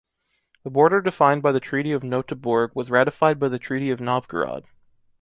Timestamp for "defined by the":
0.99-1.59